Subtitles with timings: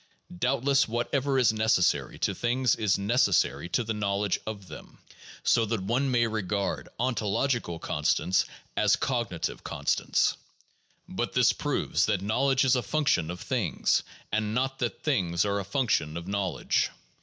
[0.35, 4.97] Doubtless whatever is neces sary to things is necessary to the knowledge of them;
[5.43, 8.45] so that one may regard ontological constants
[8.75, 10.37] as cognitive constants.
[11.07, 14.01] But this proves that knowledge is a function of things,
[14.31, 16.89] and not that things are a function of knowledge.